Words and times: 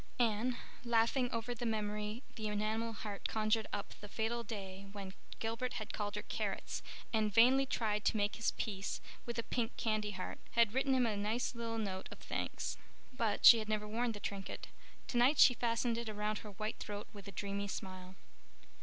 Anne, 0.17 0.57
laughing 0.83 1.29
over 1.29 1.53
the 1.53 1.63
memory 1.63 2.23
the 2.35 2.47
enamel 2.47 2.91
heart 2.91 3.27
conjured 3.27 3.67
up 3.71 3.93
the 4.01 4.07
fatal 4.09 4.41
day 4.43 4.87
when 4.93 5.13
Gilbert 5.37 5.73
had 5.73 5.93
called 5.93 6.15
her 6.15 6.23
"Carrots" 6.23 6.81
and 7.13 7.31
vainly 7.31 7.67
tried 7.67 8.03
to 8.05 8.17
make 8.17 8.35
his 8.37 8.49
peace 8.53 8.99
with 9.27 9.37
a 9.37 9.43
pink 9.43 9.77
candy 9.77 10.09
heart, 10.09 10.39
had 10.53 10.73
written 10.73 10.95
him 10.95 11.05
a 11.05 11.15
nice 11.15 11.53
little 11.53 11.77
note 11.77 12.09
of 12.11 12.17
thanks. 12.17 12.77
But 13.13 13.45
she 13.45 13.59
had 13.59 13.69
never 13.69 13.87
worn 13.87 14.13
the 14.13 14.19
trinket. 14.19 14.69
Tonight 15.07 15.37
she 15.37 15.53
fastened 15.53 15.99
it 15.99 16.09
about 16.09 16.39
her 16.39 16.49
white 16.53 16.79
throat 16.79 17.07
with 17.13 17.27
a 17.27 17.31
dreamy 17.31 17.67
smile. 17.67 18.15